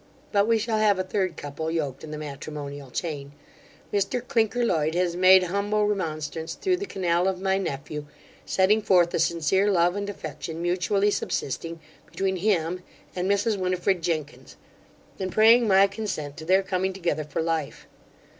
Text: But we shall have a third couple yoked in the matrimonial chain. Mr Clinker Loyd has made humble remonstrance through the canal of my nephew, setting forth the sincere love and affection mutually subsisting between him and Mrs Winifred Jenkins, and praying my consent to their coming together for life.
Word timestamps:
But 0.31 0.47
we 0.47 0.57
shall 0.57 0.79
have 0.79 0.97
a 0.97 1.03
third 1.03 1.37
couple 1.37 1.69
yoked 1.69 2.03
in 2.03 2.09
the 2.09 2.17
matrimonial 2.17 2.89
chain. 2.89 3.33
Mr 3.93 4.27
Clinker 4.27 4.65
Loyd 4.65 4.95
has 4.95 5.15
made 5.15 5.43
humble 5.43 5.85
remonstrance 5.85 6.55
through 6.55 6.77
the 6.77 6.87
canal 6.87 7.27
of 7.27 7.39
my 7.39 7.59
nephew, 7.59 8.07
setting 8.43 8.81
forth 8.81 9.11
the 9.11 9.19
sincere 9.19 9.69
love 9.69 9.95
and 9.95 10.09
affection 10.09 10.59
mutually 10.59 11.11
subsisting 11.11 11.79
between 12.09 12.37
him 12.37 12.81
and 13.15 13.29
Mrs 13.29 13.59
Winifred 13.59 14.01
Jenkins, 14.01 14.55
and 15.19 15.31
praying 15.31 15.67
my 15.67 15.85
consent 15.85 16.35
to 16.37 16.45
their 16.45 16.63
coming 16.63 16.93
together 16.93 17.23
for 17.23 17.43
life. 17.43 17.85